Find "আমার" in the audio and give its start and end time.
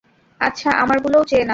0.77-0.97